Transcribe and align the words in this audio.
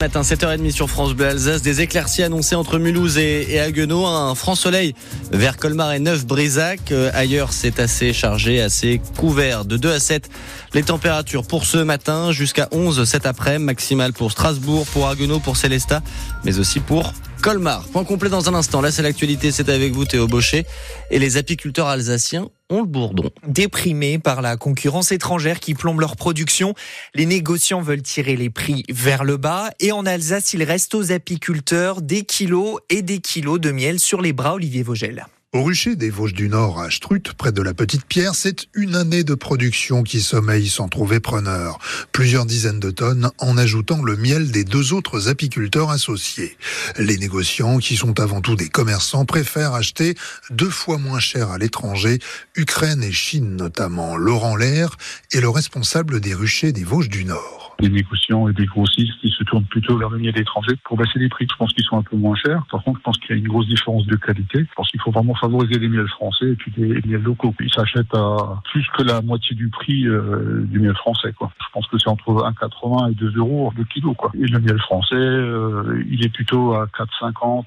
Matin 0.00 0.20
7h30 0.20 0.70
sur 0.70 0.88
France 0.88 1.12
Bleu 1.12 1.26
Alsace, 1.26 1.60
des 1.60 1.80
éclaircies 1.80 2.22
annoncées 2.22 2.54
entre 2.54 2.78
Mulhouse 2.78 3.18
et, 3.18 3.52
et 3.52 3.58
Haguenau, 3.58 4.06
un 4.06 4.36
franc 4.36 4.54
soleil 4.54 4.94
vers 5.32 5.56
Colmar 5.56 5.92
et 5.92 5.98
Neuf-Brézac. 5.98 6.92
Euh, 6.92 7.10
ailleurs, 7.14 7.52
c'est 7.52 7.80
assez 7.80 8.12
chargé, 8.12 8.60
assez 8.62 9.00
couvert. 9.16 9.64
De 9.64 9.76
2 9.76 9.90
à 9.90 9.98
7, 9.98 10.30
les 10.72 10.84
températures 10.84 11.44
pour 11.44 11.64
ce 11.64 11.78
matin, 11.78 12.30
jusqu'à 12.30 12.68
11 12.70 13.02
cet 13.06 13.26
après-midi, 13.26 13.64
maximale 13.64 14.12
pour 14.12 14.30
Strasbourg, 14.30 14.86
pour 14.86 15.08
Haguenau, 15.08 15.40
pour 15.40 15.56
Célestat, 15.56 16.00
mais 16.44 16.60
aussi 16.60 16.78
pour 16.78 17.12
Colmar. 17.40 17.84
Point 17.88 18.04
complet 18.04 18.28
dans 18.28 18.48
un 18.48 18.54
instant. 18.54 18.80
Là, 18.80 18.90
c'est 18.90 19.02
l'actualité. 19.02 19.52
C'est 19.52 19.68
avec 19.68 19.92
vous, 19.92 20.04
Théo 20.04 20.26
Baucher. 20.26 20.66
Et 21.10 21.18
les 21.18 21.36
apiculteurs 21.36 21.86
alsaciens 21.86 22.48
ont 22.70 22.80
le 22.80 22.86
bourdon. 22.86 23.30
Déprimés 23.46 24.18
par 24.18 24.42
la 24.42 24.56
concurrence 24.56 25.12
étrangère 25.12 25.60
qui 25.60 25.74
plombe 25.74 26.00
leur 26.00 26.16
production, 26.16 26.74
les 27.14 27.26
négociants 27.26 27.80
veulent 27.80 28.02
tirer 28.02 28.36
les 28.36 28.50
prix 28.50 28.84
vers 28.90 29.24
le 29.24 29.36
bas. 29.36 29.70
Et 29.80 29.92
en 29.92 30.04
Alsace, 30.04 30.52
il 30.52 30.62
reste 30.62 30.94
aux 30.94 31.12
apiculteurs 31.12 32.02
des 32.02 32.22
kilos 32.22 32.80
et 32.90 33.02
des 33.02 33.20
kilos 33.20 33.60
de 33.60 33.70
miel 33.70 33.98
sur 33.98 34.20
les 34.20 34.32
bras, 34.32 34.54
Olivier 34.54 34.82
Vogel. 34.82 35.26
Au 35.54 35.62
rucher 35.62 35.96
des 35.96 36.10
Vosges 36.10 36.34
du 36.34 36.50
Nord 36.50 36.78
à 36.78 36.90
Strut, 36.90 37.32
près 37.32 37.52
de 37.52 37.62
la 37.62 37.72
Petite 37.72 38.04
Pierre, 38.04 38.34
c'est 38.34 38.66
une 38.74 38.94
année 38.94 39.24
de 39.24 39.34
production 39.34 40.02
qui 40.02 40.20
sommeille 40.20 40.68
sans 40.68 40.88
trouver 40.88 41.20
preneur. 41.20 41.78
Plusieurs 42.12 42.44
dizaines 42.44 42.80
de 42.80 42.90
tonnes 42.90 43.30
en 43.38 43.56
ajoutant 43.56 44.02
le 44.02 44.18
miel 44.18 44.50
des 44.50 44.64
deux 44.64 44.92
autres 44.92 45.30
apiculteurs 45.30 45.88
associés. 45.88 46.58
Les 46.98 47.16
négociants, 47.16 47.78
qui 47.78 47.96
sont 47.96 48.20
avant 48.20 48.42
tout 48.42 48.56
des 48.56 48.68
commerçants, 48.68 49.24
préfèrent 49.24 49.72
acheter 49.72 50.16
deux 50.50 50.68
fois 50.68 50.98
moins 50.98 51.18
cher 51.18 51.50
à 51.50 51.56
l'étranger, 51.56 52.18
Ukraine 52.54 53.02
et 53.02 53.12
Chine 53.12 53.56
notamment. 53.56 54.18
Laurent 54.18 54.54
Lair 54.54 54.98
est 55.32 55.40
le 55.40 55.48
responsable 55.48 56.20
des 56.20 56.34
ruchers 56.34 56.72
des 56.72 56.84
Vosges 56.84 57.08
du 57.08 57.24
Nord 57.24 57.67
des 57.80 57.88
négociants 57.88 58.48
et 58.48 58.52
des 58.52 58.66
grossistes 58.66 59.18
qui 59.20 59.30
se 59.30 59.44
tournent 59.44 59.64
plutôt 59.64 59.96
vers 59.98 60.10
le 60.10 60.18
miel 60.18 60.36
étranger 60.38 60.72
pour 60.84 60.96
baisser 60.96 61.18
les 61.18 61.28
prix. 61.28 61.46
Je 61.50 61.56
pense 61.56 61.72
qu'ils 61.72 61.84
sont 61.84 61.98
un 61.98 62.02
peu 62.02 62.16
moins 62.16 62.34
chers. 62.36 62.64
Par 62.70 62.82
contre, 62.82 62.98
je 62.98 63.04
pense 63.04 63.18
qu'il 63.18 63.30
y 63.30 63.32
a 63.34 63.36
une 63.36 63.48
grosse 63.48 63.68
différence 63.68 64.06
de 64.06 64.16
qualité. 64.16 64.60
Je 64.60 64.74
pense 64.74 64.90
qu'il 64.90 65.00
faut 65.00 65.12
vraiment 65.12 65.34
favoriser 65.34 65.78
les 65.78 65.88
miels 65.88 66.08
français 66.08 66.50
et 66.50 66.56
puis 66.56 66.72
les 66.76 67.00
miels 67.06 67.22
locaux. 67.22 67.54
Ils 67.60 67.72
s'achètent 67.72 68.14
à 68.14 68.60
plus 68.70 68.86
que 68.96 69.02
la 69.02 69.22
moitié 69.22 69.54
du 69.54 69.68
prix 69.68 70.06
euh, 70.06 70.64
du 70.64 70.80
miel 70.80 70.94
français. 70.96 71.32
Quoi. 71.32 71.50
Je 71.60 71.66
pense 71.72 71.86
que 71.86 71.98
c'est 71.98 72.08
entre 72.08 72.30
1,80 72.32 73.12
et 73.12 73.14
2 73.14 73.36
euros 73.36 73.72
le 73.76 73.84
kilo. 73.84 74.14
Quoi. 74.14 74.32
Et 74.34 74.46
le 74.46 74.58
miel 74.58 74.78
français, 74.80 75.14
euh, 75.14 76.02
il 76.10 76.24
est 76.24 76.30
plutôt 76.30 76.74
à 76.74 76.86
4,50 76.86 77.64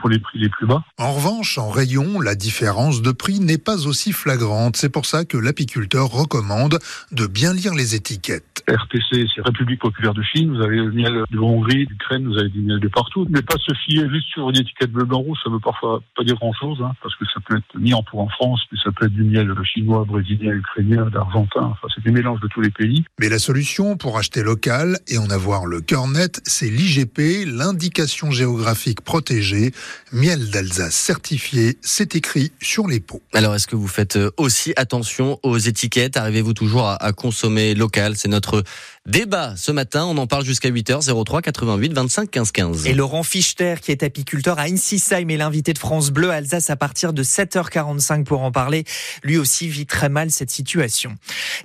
pour 0.00 0.10
les 0.10 0.18
prix 0.18 0.40
les 0.40 0.48
plus 0.48 0.66
bas. 0.66 0.82
En 0.98 1.12
revanche, 1.12 1.58
en 1.58 1.70
rayon, 1.70 2.20
la 2.20 2.34
différence 2.34 3.02
de 3.02 3.12
prix 3.12 3.38
n'est 3.38 3.58
pas 3.58 3.86
aussi 3.86 4.12
flagrante. 4.12 4.76
C'est 4.76 4.90
pour 4.90 5.06
ça 5.06 5.24
que 5.24 5.36
l'apiculteur 5.36 6.08
recommande 6.08 6.78
de 7.12 7.26
bien 7.26 7.54
lire 7.54 7.74
les 7.74 7.94
étiquettes. 7.94 8.64
C'est 9.12 9.42
République 9.52 9.80
populaire 9.80 10.14
de 10.14 10.22
Chine, 10.22 10.56
vous 10.56 10.62
avez 10.62 10.76
le 10.76 10.90
miel 10.90 11.24
de 11.30 11.38
Hongrie, 11.38 11.86
d'Ukraine, 11.86 12.26
vous 12.26 12.38
avez 12.38 12.48
du 12.48 12.60
miel 12.60 12.80
de 12.80 12.88
partout. 12.88 13.26
Mais 13.30 13.42
pas 13.42 13.58
se 13.58 13.74
fier 13.84 14.08
juste 14.10 14.28
sur 14.28 14.48
une 14.50 14.56
étiquette 14.56 14.90
bleu, 14.90 15.04
blanc, 15.04 15.20
rouge, 15.20 15.38
ça 15.44 15.50
veut 15.50 15.60
parfois 15.60 16.02
pas 16.16 16.24
dire 16.24 16.36
grand 16.36 16.52
chose, 16.54 16.78
hein, 16.82 16.92
parce 17.02 17.14
que 17.16 17.24
ça 17.32 17.40
peut 17.46 17.56
être 17.56 17.78
mis 17.78 17.94
en 17.94 18.02
pour 18.02 18.20
en 18.20 18.28
France, 18.28 18.60
mais 18.72 18.78
ça 18.82 18.90
peut 18.92 19.06
être 19.06 19.12
du 19.12 19.24
miel 19.24 19.52
chinois, 19.64 20.04
brésilien, 20.04 20.52
ukrainien, 20.52 21.08
d'argentin, 21.10 21.72
enfin 21.72 21.88
c'est 21.94 22.02
des 22.04 22.10
mélanges 22.10 22.40
de 22.40 22.48
tous 22.48 22.60
les 22.60 22.70
pays. 22.70 23.04
Mais 23.20 23.28
la 23.28 23.38
solution 23.38 23.96
pour 23.96 24.18
acheter 24.18 24.42
local 24.42 24.98
et 25.08 25.18
en 25.18 25.30
avoir 25.30 25.66
le 25.66 25.80
cœur 25.80 26.08
net, 26.08 26.40
c'est 26.44 26.68
l'IGP, 26.68 27.46
l'indication 27.46 28.30
géographique 28.30 29.02
protégée, 29.02 29.72
miel 30.12 30.50
d'Alsace 30.50 30.94
certifié, 30.94 31.78
c'est 31.80 32.16
écrit 32.16 32.52
sur 32.60 32.88
les 32.88 33.00
pots. 33.00 33.22
Alors 33.32 33.54
est-ce 33.54 33.66
que 33.66 33.76
vous 33.76 33.88
faites 33.88 34.16
euh, 34.16 34.30
aussi 34.36 34.72
attention 34.76 35.38
aux 35.42 35.58
étiquettes? 35.58 36.16
Arrivez-vous 36.16 36.54
toujours 36.54 36.86
à, 36.86 36.96
à 37.02 37.12
consommer 37.12 37.74
local? 37.74 38.16
C'est 38.16 38.28
notre 38.28 38.62
débat 39.06 39.54
ce 39.56 39.72
matin. 39.72 40.04
On 40.04 40.16
en 40.16 40.26
parle 40.26 40.44
jusqu'à 40.44 40.70
8h, 40.70 41.24
03 41.24 41.42
88 41.42 41.92
25 41.92 42.30
15 42.30 42.52
15. 42.52 42.86
Et 42.86 42.94
Laurent 42.94 43.24
Fichter, 43.24 43.74
qui 43.82 43.90
est 43.90 44.02
apiculteur 44.02 44.58
à 44.58 44.64
Insisheim, 44.64 45.28
est 45.28 45.36
l'invité 45.36 45.72
de 45.72 45.78
France 45.78 46.10
Bleu 46.10 46.30
Alsace 46.30 46.70
à 46.70 46.76
partir 46.76 47.12
de 47.12 47.24
7h45 47.24 48.24
pour 48.24 48.42
en 48.42 48.52
parler. 48.52 48.84
Lui 49.24 49.38
aussi 49.38 49.68
vit 49.68 49.86
très 49.86 50.08
mal 50.08 50.30
cette 50.30 50.50
situation. 50.50 51.16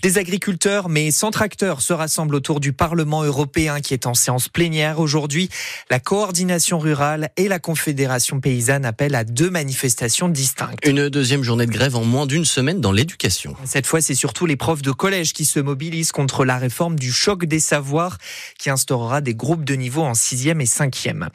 Des 0.01 0.17
agriculteurs, 0.17 0.89
mais 0.89 1.11
sans 1.11 1.29
tracteurs, 1.29 1.81
se 1.81 1.93
rassemblent 1.93 2.35
autour 2.35 2.59
du 2.59 2.73
Parlement 2.73 3.23
européen 3.23 3.81
qui 3.81 3.93
est 3.93 4.07
en 4.07 4.15
séance 4.15 4.49
plénière 4.49 4.99
aujourd'hui. 4.99 5.49
La 5.91 5.99
coordination 5.99 6.79
rurale 6.79 7.29
et 7.37 7.47
la 7.47 7.59
Confédération 7.59 8.39
paysanne 8.39 8.85
appellent 8.85 9.15
à 9.15 9.23
deux 9.23 9.49
manifestations 9.49 10.29
distinctes. 10.29 10.79
Une 10.85 11.09
deuxième 11.09 11.43
journée 11.43 11.67
de 11.67 11.71
grève 11.71 11.95
en 11.95 12.03
moins 12.03 12.25
d'une 12.25 12.45
semaine 12.45 12.81
dans 12.81 12.91
l'éducation. 12.91 13.55
Cette 13.63 13.85
fois, 13.85 14.01
c'est 14.01 14.15
surtout 14.15 14.47
les 14.47 14.55
profs 14.55 14.81
de 14.81 14.91
collège 14.91 15.33
qui 15.33 15.45
se 15.45 15.59
mobilisent 15.59 16.11
contre 16.11 16.43
la 16.43 16.57
réforme 16.57 16.97
du 16.97 17.11
choc 17.27 17.43
des 17.43 17.59
savoirs 17.59 18.19
qui 18.57 18.69
instaurera 18.69 19.19
des 19.19 19.35
groupes 19.35 19.65
de 19.65 19.73
niveau 19.73 20.01
en 20.01 20.13
sixième 20.13 20.61
et 20.61 20.65
cinquième. 20.65 21.27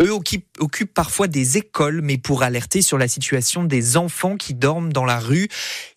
Eux 0.00 0.12
occupent 0.12 0.94
parfois 0.94 1.26
des 1.26 1.56
écoles, 1.56 2.02
mais 2.04 2.18
pour 2.18 2.44
alerter 2.44 2.82
sur 2.82 2.98
la 2.98 3.08
situation 3.08 3.64
des 3.64 3.96
enfants 3.96 4.36
qui 4.36 4.54
dorment 4.54 4.92
dans 4.92 5.04
la 5.04 5.18
rue. 5.18 5.48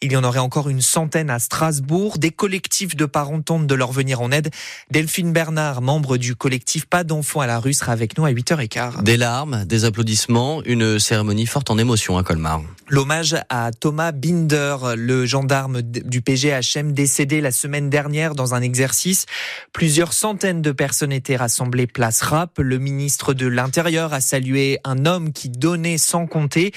Il 0.01 0.11
y 0.11 0.17
en 0.17 0.23
aurait 0.23 0.39
encore 0.39 0.69
une 0.69 0.81
centaine 0.81 1.29
à 1.29 1.37
Strasbourg. 1.37 2.17
Des 2.17 2.31
collectifs 2.31 2.95
de 2.95 3.05
parents 3.05 3.43
tentent 3.43 3.67
de 3.67 3.75
leur 3.75 3.91
venir 3.91 4.21
en 4.21 4.31
aide. 4.31 4.49
Delphine 4.89 5.33
Bernard, 5.33 5.83
membre 5.83 6.17
du 6.17 6.35
collectif 6.35 6.87
Pas 6.87 7.03
d'enfants 7.03 7.41
à 7.41 7.45
la 7.45 7.59
rue, 7.59 7.73
sera 7.73 7.91
avec 7.91 8.17
nous 8.17 8.25
à 8.25 8.31
8h15. 8.31 9.03
Des 9.03 9.17
larmes, 9.17 9.65
des 9.65 9.85
applaudissements, 9.85 10.63
une 10.63 10.97
cérémonie 10.97 11.45
forte 11.45 11.69
en 11.69 11.77
émotion 11.77 12.17
à 12.17 12.23
Colmar. 12.23 12.63
L'hommage 12.89 13.35
à 13.49 13.71
Thomas 13.71 14.11
Binder, 14.11 14.77
le 14.97 15.25
gendarme 15.25 15.81
du 15.81 16.21
PGHM 16.21 16.91
décédé 16.91 17.39
la 17.39 17.51
semaine 17.51 17.89
dernière 17.89 18.35
dans 18.35 18.55
un 18.55 18.61
exercice. 18.61 19.25
Plusieurs 19.71 20.13
centaines 20.13 20.61
de 20.61 20.71
personnes 20.71 21.11
étaient 21.11 21.35
rassemblées 21.35 21.87
place 21.87 22.21
Rap. 22.21 22.59
Le 22.59 22.77
ministre 22.77 23.33
de 23.33 23.47
l'Intérieur 23.47 24.13
a 24.13 24.21
salué 24.21 24.79
un 24.83 25.05
homme 25.05 25.33
qui 25.33 25.49
donnait 25.49 25.97
sans 25.97 26.27
compter 26.27 26.71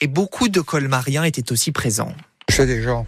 et 0.00 0.06
beaucoup 0.06 0.48
de 0.48 0.60
colmariens 0.60 1.24
étaient 1.24 1.52
aussi 1.52 1.72
présents. 1.72 2.14
C'est 2.48 2.66
des 2.66 2.82
gens 2.82 3.06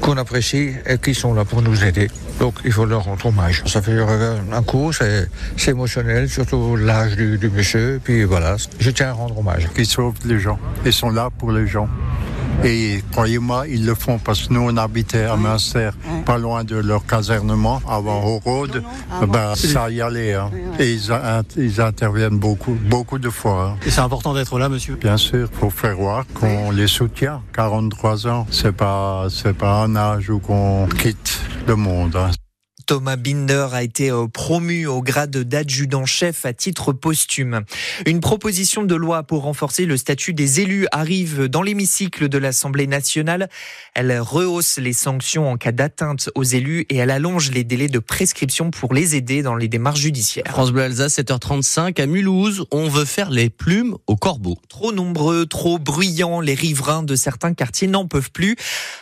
qu'on 0.00 0.16
apprécie 0.18 0.70
et 0.86 0.98
qui 0.98 1.14
sont 1.14 1.34
là 1.34 1.44
pour 1.44 1.62
nous 1.62 1.84
aider. 1.84 2.08
Donc 2.38 2.54
il 2.64 2.70
faut 2.70 2.84
leur 2.84 3.04
rendre 3.04 3.26
hommage. 3.26 3.64
Ça 3.66 3.82
fait 3.82 3.98
un 3.98 4.62
coup, 4.62 4.92
c'est 4.92 5.28
émotionnel, 5.66 6.28
surtout 6.28 6.76
l'âge 6.76 7.16
du, 7.16 7.38
du, 7.38 7.50
monsieur. 7.50 8.00
Puis 8.02 8.22
voilà, 8.22 8.56
je 8.78 8.90
tiens 8.90 9.08
à 9.08 9.12
rendre 9.12 9.38
hommage. 9.38 9.68
Ils 9.76 9.86
sauvent 9.86 10.14
les 10.24 10.38
gens. 10.38 10.60
Ils 10.84 10.92
sont 10.92 11.10
là 11.10 11.30
pour 11.36 11.50
les 11.50 11.66
gens. 11.66 11.88
Et 12.64 13.02
croyez-moi, 13.12 13.66
ils 13.68 13.84
le 13.84 13.94
font 13.94 14.18
parce 14.18 14.48
que 14.48 14.52
nous, 14.52 14.60
on 14.60 14.76
habitait 14.76 15.24
à 15.24 15.36
Münster, 15.36 15.90
pas 16.24 16.38
loin 16.38 16.64
de 16.64 16.76
leur 16.76 17.04
casernement, 17.04 17.82
avant 17.88 18.24
au 18.24 18.38
Road. 18.38 18.82
Ben, 19.28 19.54
ça 19.54 19.90
y 19.90 20.00
allait. 20.00 20.34
Hein. 20.34 20.50
Et 20.78 20.92
ils, 20.92 21.12
ils, 21.56 21.80
interviennent 21.80 22.38
beaucoup, 22.38 22.76
beaucoup 22.88 23.18
de 23.18 23.28
fois. 23.28 23.74
Hein. 23.74 23.78
Et 23.86 23.90
c'est 23.90 24.00
important 24.00 24.32
d'être 24.32 24.58
là, 24.58 24.68
monsieur 24.68 24.96
Bien 24.96 25.16
sûr, 25.16 25.48
faut 25.52 25.70
faire 25.70 25.96
voir 25.96 26.24
qu'on 26.34 26.70
les 26.70 26.86
soutient. 26.86 27.42
43 27.52 28.26
ans, 28.28 28.46
c'est 28.50 28.74
pas, 28.74 29.26
c'est 29.28 29.56
pas 29.56 29.82
un 29.82 29.94
âge 29.96 30.30
où 30.30 30.38
qu'on 30.38 30.86
quitte 30.86 31.40
le 31.66 31.76
monde. 31.76 32.16
Hein. 32.16 32.30
Thomas 32.86 33.16
Binder 33.16 33.68
a 33.72 33.82
été 33.82 34.10
euh, 34.10 34.26
promu 34.26 34.86
au 34.86 35.02
grade 35.02 35.36
d'adjudant-chef 35.36 36.44
à 36.44 36.52
titre 36.52 36.92
posthume. 36.92 37.62
Une 38.06 38.20
proposition 38.20 38.82
de 38.82 38.94
loi 38.94 39.22
pour 39.22 39.42
renforcer 39.42 39.86
le 39.86 39.96
statut 39.96 40.34
des 40.34 40.60
élus 40.60 40.86
arrive 40.92 41.48
dans 41.48 41.62
l'hémicycle 41.62 42.28
de 42.28 42.38
l'Assemblée 42.38 42.86
nationale. 42.86 43.48
Elle 43.94 44.18
rehausse 44.20 44.78
les 44.78 44.92
sanctions 44.92 45.50
en 45.50 45.56
cas 45.56 45.72
d'atteinte 45.72 46.30
aux 46.34 46.42
élus 46.42 46.86
et 46.90 46.96
elle 46.96 47.10
allonge 47.10 47.50
les 47.50 47.64
délais 47.64 47.88
de 47.88 47.98
prescription 47.98 48.70
pour 48.70 48.92
les 48.92 49.16
aider 49.16 49.42
dans 49.42 49.56
les 49.56 49.68
démarches 49.68 50.00
judiciaires. 50.00 50.44
France 50.48 50.72
Bleu 50.72 50.82
Alsace, 50.82 51.18
7h35 51.18 52.00
à 52.00 52.06
Mulhouse, 52.06 52.66
on 52.70 52.88
veut 52.88 53.04
faire 53.04 53.30
les 53.30 53.50
plumes 53.50 53.96
aux 54.06 54.16
corbeaux. 54.16 54.58
Trop 54.68 54.92
nombreux, 54.92 55.46
trop 55.46 55.78
bruyants, 55.78 56.40
les 56.40 56.54
riverains 56.54 57.02
de 57.02 57.16
certains 57.16 57.54
quartiers 57.54 57.88
n'en 57.88 58.06
peuvent 58.06 58.30
plus. 58.30 58.56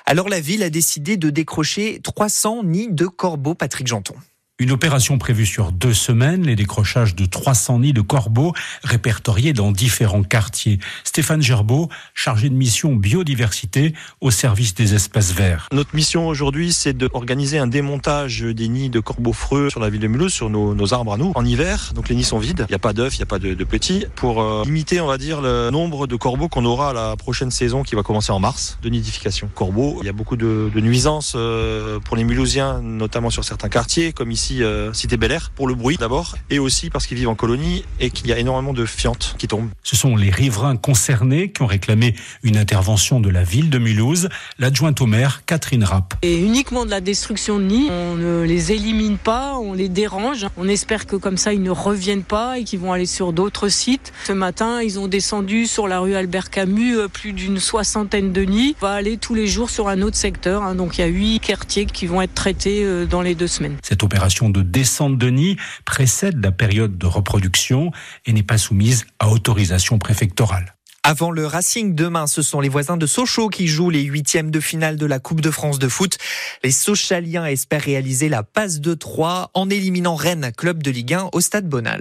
Alors 0.04 0.28
la 0.28 0.40
ville 0.40 0.62
a 0.62 0.70
décidé 0.70 1.16
de 1.16 1.30
décrocher 1.30 2.00
300 2.02 2.64
nids 2.64 2.92
de 2.92 3.06
corbeaux 3.06 3.54
Patrick 3.54 3.86
Janton. 3.86 4.14
Une 4.62 4.70
opération 4.70 5.18
prévue 5.18 5.44
sur 5.44 5.72
deux 5.72 5.92
semaines, 5.92 6.46
les 6.46 6.54
décrochages 6.54 7.16
de 7.16 7.26
300 7.26 7.80
nids 7.80 7.92
de 7.92 8.00
corbeaux 8.00 8.52
répertoriés 8.84 9.52
dans 9.52 9.72
différents 9.72 10.22
quartiers. 10.22 10.78
Stéphane 11.02 11.42
Gerbeau, 11.42 11.88
chargé 12.14 12.48
de 12.48 12.54
mission 12.54 12.94
biodiversité 12.94 13.92
au 14.20 14.30
service 14.30 14.76
des 14.76 14.94
espaces 14.94 15.32
verts. 15.32 15.66
Notre 15.72 15.96
mission 15.96 16.28
aujourd'hui, 16.28 16.72
c'est 16.72 16.92
d'organiser 16.92 17.58
un 17.58 17.66
démontage 17.66 18.42
des 18.42 18.68
nids 18.68 18.88
de 18.88 19.00
corbeaux 19.00 19.32
freux 19.32 19.68
sur 19.68 19.80
la 19.80 19.90
ville 19.90 20.00
de 20.00 20.06
Mulhouse, 20.06 20.32
sur 20.32 20.48
nos, 20.48 20.94
arbres 20.94 21.14
à 21.14 21.16
nous, 21.16 21.32
en 21.34 21.44
hiver. 21.44 21.90
Donc 21.96 22.08
les 22.08 22.14
nids 22.14 22.22
sont 22.22 22.38
vides, 22.38 22.64
il 22.68 22.70
n'y 22.70 22.76
a 22.76 22.78
pas 22.78 22.92
d'œufs, 22.92 23.16
il 23.16 23.18
n'y 23.18 23.24
a 23.24 23.26
pas 23.26 23.40
de, 23.40 23.64
petits, 23.64 24.06
pour 24.14 24.40
euh, 24.40 24.62
limiter, 24.64 25.00
on 25.00 25.08
va 25.08 25.18
dire, 25.18 25.40
le 25.40 25.70
nombre 25.70 26.06
de 26.06 26.14
corbeaux 26.14 26.46
qu'on 26.46 26.64
aura 26.64 26.90
à 26.90 26.92
la 26.92 27.16
prochaine 27.16 27.50
saison 27.50 27.82
qui 27.82 27.96
va 27.96 28.04
commencer 28.04 28.30
en 28.30 28.38
mars, 28.38 28.78
de 28.80 28.88
nidification. 28.90 29.50
Corbeaux, 29.56 29.98
il 30.02 30.06
y 30.06 30.08
a 30.08 30.12
beaucoup 30.12 30.36
de, 30.36 30.70
de 30.72 30.80
nuisances 30.80 31.32
euh, 31.34 31.98
pour 31.98 32.16
les 32.16 32.22
Mulhousiens, 32.22 32.80
notamment 32.80 33.30
sur 33.30 33.42
certains 33.42 33.68
quartiers, 33.68 34.12
comme 34.12 34.30
ici 34.30 34.51
ici 34.52 34.62
euh, 34.62 34.92
cité 34.92 35.16
Bel 35.16 35.32
Air 35.32 35.50
pour 35.54 35.66
le 35.66 35.74
bruit 35.74 35.96
d'abord 35.96 36.36
et 36.50 36.58
aussi 36.58 36.90
parce 36.90 37.06
qu'ils 37.06 37.16
vivent 37.16 37.28
en 37.28 37.34
colonie 37.34 37.84
et 38.00 38.10
qu'il 38.10 38.26
y 38.26 38.32
a 38.32 38.38
énormément 38.38 38.72
de 38.72 38.84
fientes 38.84 39.34
qui 39.38 39.48
tombent. 39.48 39.70
Ce 39.82 39.96
sont 39.96 40.16
les 40.16 40.30
riverains 40.30 40.76
concernés 40.76 41.50
qui 41.50 41.62
ont 41.62 41.66
réclamé 41.66 42.14
une 42.42 42.56
intervention 42.56 43.20
de 43.20 43.30
la 43.30 43.44
ville 43.44 43.70
de 43.70 43.78
Mulhouse. 43.78 44.28
L'adjointe 44.58 45.00
au 45.00 45.06
maire, 45.06 45.42
Catherine 45.46 45.84
Rapp. 45.84 46.14
Et 46.22 46.38
uniquement 46.38 46.84
de 46.84 46.90
la 46.90 47.00
destruction 47.00 47.58
de 47.58 47.64
nids, 47.64 47.88
on 47.90 48.16
ne 48.16 48.42
les 48.42 48.72
élimine 48.72 49.16
pas, 49.16 49.56
on 49.56 49.72
les 49.72 49.88
dérange. 49.88 50.46
On 50.56 50.68
espère 50.68 51.06
que 51.06 51.16
comme 51.16 51.36
ça 51.36 51.52
ils 51.52 51.62
ne 51.62 51.70
reviennent 51.70 52.24
pas 52.24 52.58
et 52.58 52.64
qu'ils 52.64 52.80
vont 52.80 52.92
aller 52.92 53.06
sur 53.06 53.32
d'autres 53.32 53.68
sites. 53.68 54.12
Ce 54.24 54.32
matin, 54.32 54.82
ils 54.82 54.98
ont 54.98 55.08
descendu 55.08 55.66
sur 55.66 55.88
la 55.88 56.00
rue 56.00 56.14
Albert 56.14 56.50
Camus 56.50 56.98
euh, 56.98 57.08
plus 57.08 57.32
d'une 57.32 57.58
soixantaine 57.58 58.32
de 58.32 58.42
nids. 58.42 58.76
On 58.82 58.86
va 58.86 58.92
aller 58.92 59.16
tous 59.16 59.34
les 59.34 59.46
jours 59.46 59.70
sur 59.70 59.88
un 59.88 60.02
autre 60.02 60.16
secteur. 60.16 60.62
Hein. 60.62 60.74
Donc 60.74 60.98
il 60.98 61.00
y 61.00 61.04
a 61.04 61.08
huit 61.08 61.40
quartiers 61.40 61.86
qui 61.86 62.06
vont 62.06 62.20
être 62.20 62.34
traités 62.34 62.84
euh, 62.84 63.06
dans 63.06 63.22
les 63.22 63.34
deux 63.34 63.46
semaines. 63.46 63.76
Cette 63.82 64.02
de 64.48 64.62
descente 64.62 65.18
de 65.18 65.28
nid 65.28 65.56
précède 65.84 66.42
la 66.42 66.52
période 66.52 66.98
de 66.98 67.06
reproduction 67.06 67.90
et 68.26 68.32
n'est 68.32 68.42
pas 68.42 68.58
soumise 68.58 69.04
à 69.18 69.28
autorisation 69.28 69.98
préfectorale. 69.98 70.74
Avant 71.04 71.32
le 71.32 71.46
Racing 71.46 71.96
demain, 71.96 72.28
ce 72.28 72.42
sont 72.42 72.60
les 72.60 72.68
voisins 72.68 72.96
de 72.96 73.06
Sochaux 73.06 73.48
qui 73.48 73.66
jouent 73.66 73.90
les 73.90 74.02
huitièmes 74.02 74.52
de 74.52 74.60
finale 74.60 74.96
de 74.96 75.06
la 75.06 75.18
Coupe 75.18 75.40
de 75.40 75.50
France 75.50 75.80
de 75.80 75.88
foot. 75.88 76.16
Les 76.62 76.70
Sochaliens 76.70 77.44
espèrent 77.44 77.82
réaliser 77.82 78.28
la 78.28 78.44
passe 78.44 78.80
de 78.80 78.94
3 78.94 79.50
en 79.52 79.68
éliminant 79.68 80.14
Rennes, 80.14 80.52
club 80.56 80.80
de 80.80 80.92
Ligue 80.92 81.14
1 81.14 81.30
au 81.32 81.40
Stade 81.40 81.68
Bonal. 81.68 81.90